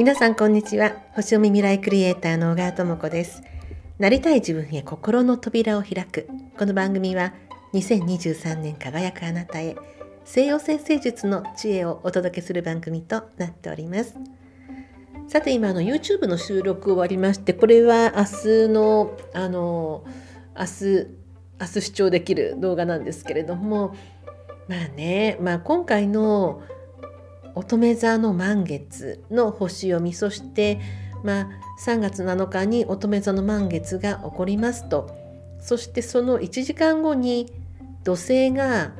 [0.00, 0.94] 皆さんこんにちは。
[1.12, 3.42] 星読み未来クリエイターの小川智子です。
[3.98, 6.26] なりたい自分へ心の扉を開く。
[6.58, 7.34] この番組は
[7.74, 9.76] 2023年輝くあなたへ
[10.24, 14.16] 西洋先生術の知恵をお届けする番組となっております。
[15.28, 20.06] さて今の YouTube の収録終わりましてこれは明日のあの
[20.58, 21.06] 明日
[21.60, 23.94] 明日視聴できる動画なんですけれども
[24.66, 26.62] まあね、まあ、今回の
[27.60, 30.80] 乙女座の満月の星読みそして、
[31.22, 31.48] まあ、
[31.84, 35.14] 3月7日に乙女座の満月が起こりますと。
[35.60, 37.52] そしてその1時間後に
[38.02, 38.92] 土星が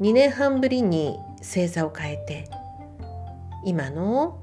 [0.00, 2.50] 2年半ぶりに星座を変えて
[3.64, 4.42] 今の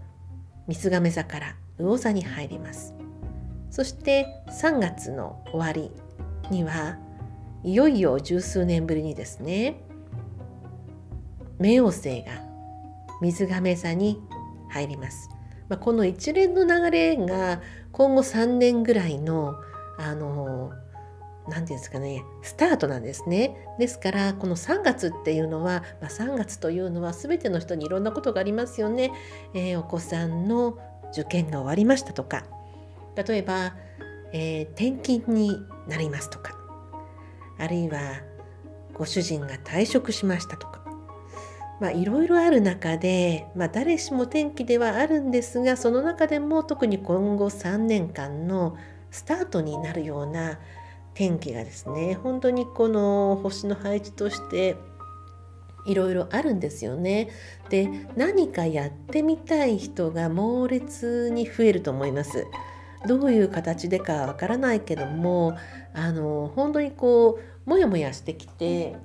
[0.67, 2.93] 三つ亀座から魚座に入ります。
[3.69, 5.91] そして3月の終わり
[6.49, 6.97] には
[7.61, 9.81] いよいよ十数年ぶりにですね
[11.59, 12.44] 冥王星が
[13.25, 14.21] 水亀座に
[14.69, 15.29] 入ります。
[15.67, 19.55] まあ、この一連の流れが今後3年ぐらいの
[19.97, 20.71] あの
[21.47, 23.55] 何て言うんですかねスタートなんですね。
[23.79, 29.11] ですからこの3月っていうのは、まあ、3月というのは全ての人にいろんなことがありますよね。
[29.53, 30.77] えー、お子さんの
[31.11, 32.43] 受験が終わりましたとか
[33.15, 33.75] 例えば、
[34.33, 36.57] えー、転勤になりますとか
[37.57, 38.21] あるいは
[38.93, 40.84] ご主人が退職しましたとか
[41.79, 48.77] まあ、いろいろある中で、まあ、誰しも転機ではあるんですがその中でも特に今後3年間の
[49.11, 50.59] スタートになるような
[51.13, 54.75] 天気がですね本当にこの星の配置として
[55.85, 57.29] いろいろあるんですよね。
[57.69, 62.45] で何かやってみたい人が猛烈に増えると思います。
[63.07, 65.55] どういう形でかわからないけども
[65.93, 68.95] あの本当にこうモヤモヤしてきて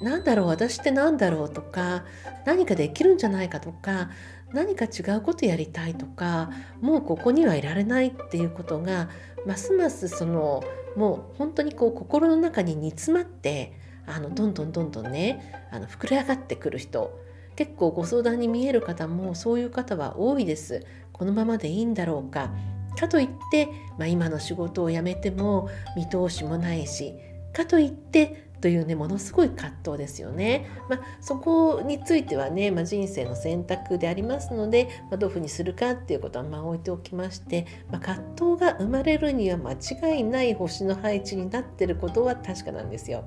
[0.00, 2.04] 何だろう私って何だろうとか
[2.44, 4.10] 何かできるんじゃないかとか
[4.52, 9.08] 何か違うことやりたいとかもうここにはいられないっていうことが
[9.46, 10.62] ますますその
[10.96, 13.72] もう本当にこう心の中に煮詰まって
[14.06, 17.18] あのどんどんどんどんねあの膨れ上がってくる人
[17.56, 20.84] 結構ご相談に見える方もそういう方は多いです。
[21.12, 22.50] このままでいいんだろうか
[22.98, 27.14] かといって、まあ、今の仕事を辞めても見通しもないし
[27.54, 30.66] かといってというねものすごい葛藤ですよね。
[30.88, 43.24] まあ、そこについてはね、まあ、人生の選択でありますので、まあ、どういうふうにするかっていうことはまあ置いておきまして、ま葛藤が生まれるには間違いない星の配置になってることは確かなんですよ。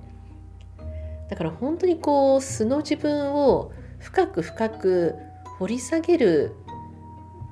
[1.29, 5.16] だから本当にこう素の自分を深く深く
[5.59, 6.56] 掘り下げる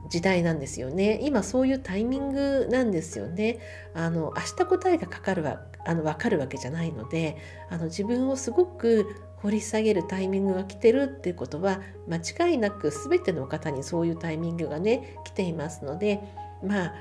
[0.10, 3.60] 時代なんですよね今そういうタイミングなんですよね
[3.94, 7.38] あの明日答えがかかるわあの分かるわけじゃないので
[7.70, 12.18] あの自分をすごく掘り下げるタイミングが来てるっていうことは間
[12.50, 16.22] 違いなく全ての方にそういうタイミングがね来ていますので
[16.64, 16.94] まあ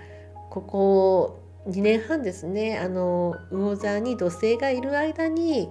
[0.51, 5.69] ここ2年半ですねあの魚座に土星がいる間に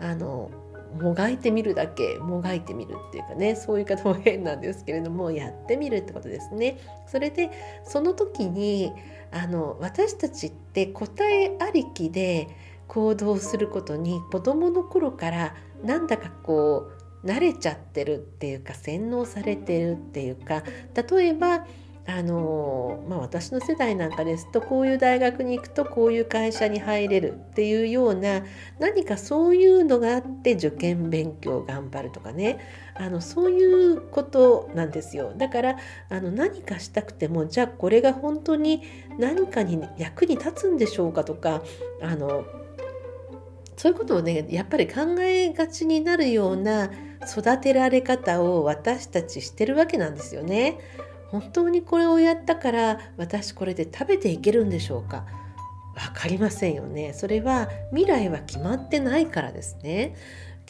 [0.00, 0.50] あの
[0.98, 6.78] もがいてみるだけもがいてみるっていうかねそういう方も変なんですけれどもやってみるってことですね。
[7.06, 7.50] それで
[7.84, 8.92] その時に
[9.32, 12.48] あの私たちって答えありきで
[12.88, 16.90] 行動することに子どもの頃からなんだかこ
[17.22, 20.64] う慣れちゃってるっていうか洗脳されてるっていうか
[21.10, 21.66] 例えば
[22.16, 28.42] あのまあ、私の世代なんかですとこういう大学に行くとこういう会社に入れるっていうような
[28.78, 32.58] 何かそういうのがあって受験勉強頑張るとかね
[32.94, 35.76] あのそういうことなんですよだから
[36.08, 38.82] あの何かしたくてもじゃあこれが本当に
[39.18, 41.62] 何かに役に立つんでしょうかとか
[42.02, 42.44] あの
[43.76, 46.90] そういうことをねやっぱり考えがちになるような
[47.26, 50.78] 育てられ方を私たちしてるわけなんですよね。
[51.30, 55.24] 本当にこれをやったから私これで食べていけるんでしょうか？
[55.94, 57.12] 分かりませんよね。
[57.12, 60.14] それは未来は決まってないからですね。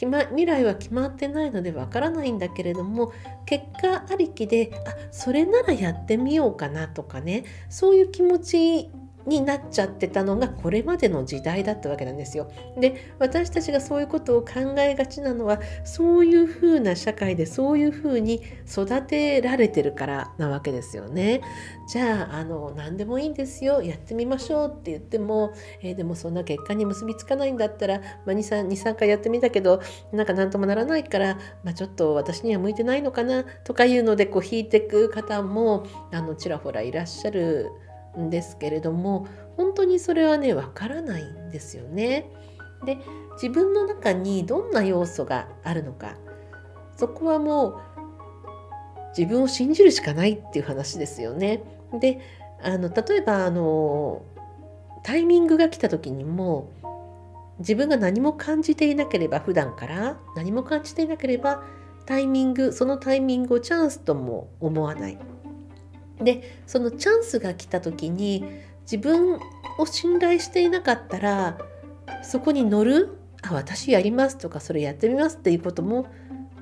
[0.07, 3.13] ま未来は決まってないのでわからないんだけれども
[3.45, 7.45] 結果ありきであそれならやってみようかなとかね。
[7.69, 8.91] そういう気持ち
[9.27, 12.51] になっちゃってたのがこれまでの時代だったわけなんですよ。
[12.79, 21.41] で私たちがそういうことを考えがちなのはそういうふうな社会でそういうふうに育てられてるからなわけですよね。
[21.91, 25.53] じゃああの何でもいいんですよやってみましょうって言っても、
[25.83, 29.81] えー、でもそんな結果に結びつかないんだったら、まあ、23回やってみたけど
[30.13, 37.73] なんか何ともならないから、まあ、ちょっと私には向いてないのかなとかいうのでこう引いてく方もあのちらほらいらっしゃる。
[38.19, 39.27] んですけれども
[39.57, 42.31] 本当にそれはねわからないんですよね。
[42.85, 42.99] で
[43.35, 46.17] 自分の中にどんな要素があるのか
[46.97, 47.81] そこはもう
[49.17, 51.63] 自分を信じるしかないっていう話ですよね。
[52.01, 52.21] で
[52.63, 54.23] あの例えばあの
[55.03, 56.71] タイミングが来た時にも
[57.59, 61.63] 自分が何も感じていなければ普段から何も感じていなければ
[62.07, 65.19] タイミングそのタイミングをチャンスとも思わない。
[66.23, 68.45] でそのチャンスが来た時に
[68.83, 69.39] 自分
[69.79, 71.59] を信頼していなかったら
[72.23, 76.07] そこに乗るあ私やりますとかそれやってみますっていうことも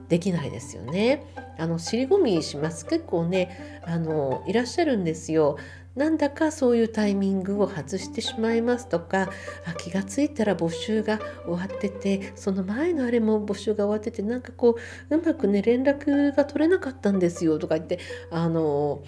[0.08, 1.26] できないですよね。
[1.58, 5.58] あの尻込みします結構ねあのいらっしゃるんですよ。
[5.96, 9.30] なんだかそういうタイミングを外してしまいますとか
[9.66, 14.76] あ気が付いたら募集が終わっててその前のあれも募集が終わっててなんかこ
[15.10, 17.98] ううまくね連絡が取れなかったんですよとか言って
[18.30, 19.02] あの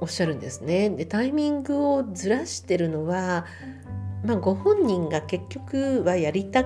[0.00, 0.90] おっしゃるんですね。
[0.90, 3.46] でタイミングをずらしてるのは、
[4.24, 6.60] まあ、ご本人が結局はやりた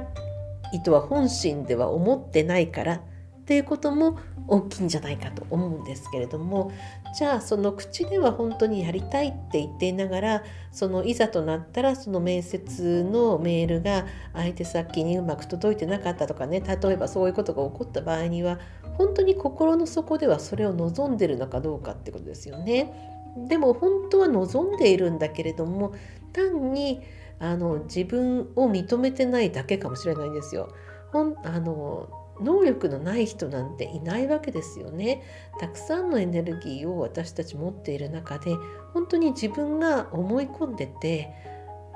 [0.72, 3.00] いとは本心では思ってないからっ
[3.46, 6.72] ていうことも大きいんじゃないかと思うんですけれども
[7.16, 10.42] じゃあその口では本当にやりたいって言っていながら
[10.72, 18.58] そのいざとなったらその面接のメールが相手先にうまく届いてなかったとかね例えばそういうことが起こった場合には
[18.96, 23.17] 本当に心の底ではそれを望んでるのかどうかってことですよね。
[23.46, 25.94] でも本当は望んでいるんだけれども
[26.32, 27.02] 単に
[27.38, 30.72] あの自分を認めてないだけかもしれないんですよ。
[31.12, 32.08] ほんあの
[32.40, 35.22] 能力のない人なんていないわけですよね。
[35.58, 38.54] たくさんのエネルギーを私たち持っている中で
[38.92, 41.32] 本当に自分が思い込んでて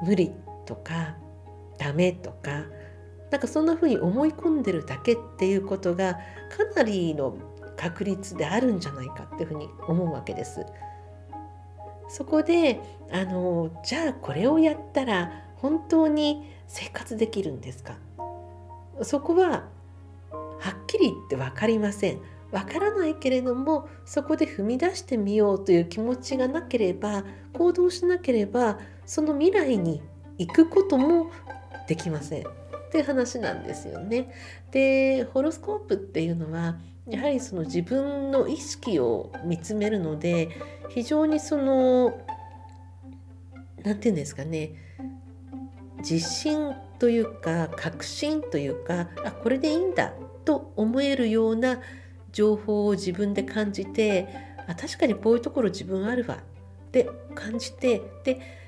[0.05, 0.33] 無理
[0.67, 1.17] とか
[1.79, 2.65] ダメとか
[3.31, 6.21] なんかそんな風に思い込んでるだけっていうことがか
[6.77, 7.37] なりの
[7.77, 10.65] 確率であるんじゃないかっていうふうに思うわけです。
[12.15, 12.79] そこで
[13.11, 17.97] あのじゃあこれをやったら本当に生活できるんですか？
[19.03, 22.21] そこははっきり言って分かりません。
[22.51, 27.25] わからないけれどもそこで踏み出してみようという気持ちがなければ
[27.55, 30.03] 行動しなければその未来に
[30.37, 31.31] 行くことも
[31.89, 32.45] できませんっ
[32.93, 34.31] ていう話なんですよね。
[34.71, 36.77] でホロスコープっていうのは
[37.09, 40.51] やはりその自分の意識を見つめるので
[40.89, 42.15] 非常にその
[43.83, 44.73] 何て言うんですかね
[45.99, 50.13] 自信というか確信というかあこれでいいんだ
[50.45, 51.81] と思えるような
[52.33, 54.29] 情報を自分で感じて
[54.69, 58.62] あ確かにこういうところ自分あるわって感じてで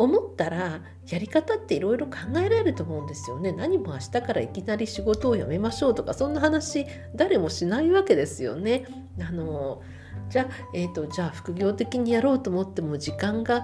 [0.00, 0.80] 思ったら
[1.10, 3.52] やり方っていろいろ考えられると思うんですよね。
[3.52, 8.86] 何も明日からいきなり仕事を辞めましょうとかそんな話誰もしないわけですよね。
[9.20, 9.82] あの
[10.30, 13.58] じゃあ、えーと、じゃあ副業的にやろうと思っても時間が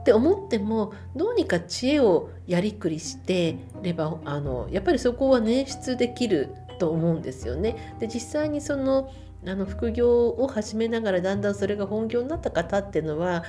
[0.00, 7.96] って思ってもどうにか知恵をやりくりしてればあのやっぱりそこは捻出できると思うんですよね。
[8.00, 9.10] で実際にその
[9.46, 13.44] あの副業を始めながらだんだんそれが本業になった方っていうのは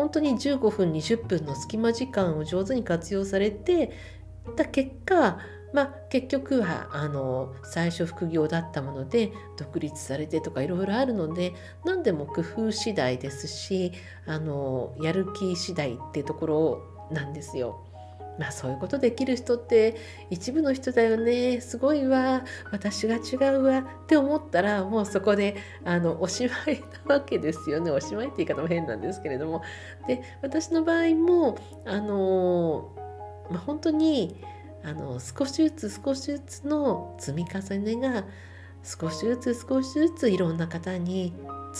[0.00, 3.92] 本当に15分20分の隙間時間を上手に活用されて
[4.56, 5.38] た結果
[5.72, 11.52] まあ、結局はあの最初副業だったもので独立されてとかいろいろあるので
[11.84, 13.92] 何でも工夫次第ですし
[14.26, 17.84] あのやる気次第っていうところなんですよ。
[18.40, 19.96] まあそういうことできる人って
[20.30, 21.60] 一部の人だよね。
[21.60, 22.42] すごいわ。
[22.72, 23.80] 私が違うわ。
[23.80, 27.90] って思ったらもうそこであのおしまいなわけですよね。
[27.90, 29.62] おしまいって言い方も変なんですけれども。
[30.06, 32.96] で私の場合もあの、
[33.50, 34.42] まあ、本当に
[34.82, 38.24] あの少しずつ少しずつの積み重ねが
[38.82, 41.34] 少しずつ少しずついろんな方に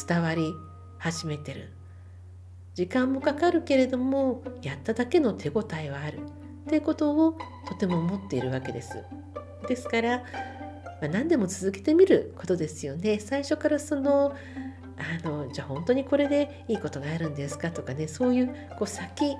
[0.06, 0.52] 伝わり
[0.98, 1.70] 始めてる。
[2.74, 6.20] 時間もかかるけれどもやっただけの手応えはある。
[6.62, 7.38] っていうことを
[7.68, 9.04] とても思っているわけです。
[9.68, 10.18] ですから、
[11.00, 13.18] まあ、何でも続けてみることですよね。
[13.18, 14.34] 最初からその
[15.24, 19.36] あのじゃあ本当にこれでいいことがあるんですかとかねそういうこう先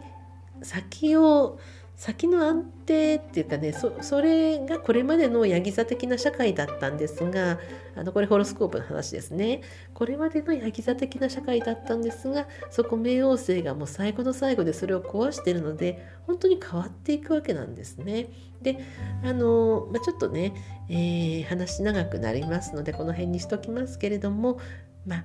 [0.63, 1.59] 先を
[2.01, 7.59] 先の安定っていうかねそれがこれまでのヤギ座的な社会だったんですが
[7.95, 9.61] あのこれホロスコープの話ですね
[9.93, 18.29] これまでのヤギ座的な社会だったんですがそこ冥王星がもう最後の最後でそれを壊してるので本当に変わっていくわけなんですね。
[18.63, 18.79] で
[19.23, 20.55] あの、まあ、ちょっとね、
[20.89, 24.59] えー、話長くなりますのでこの辺にしときますけれども
[25.07, 25.25] まあ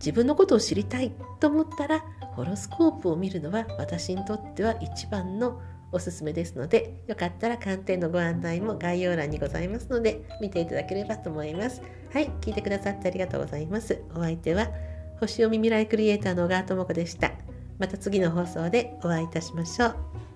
[0.00, 2.04] 自分のことを知りたいと思ったら
[2.36, 11.82] ホロスコープを見るのは私にとっては一番のおすすめですのでよかったら鑑定のご案内も概要欄にございますので見ていただければと思います。
[12.12, 14.02] はい聞いてくださってありがとうございます。
[14.14, 14.68] お相手は
[15.20, 17.32] 星読み未来クリエイターの小川智子でした。
[17.78, 20.27] また次の放送でお会いいたしましょう。